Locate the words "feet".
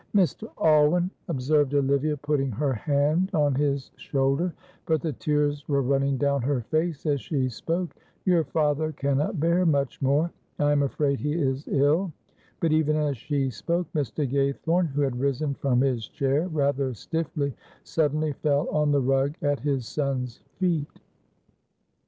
20.55-20.99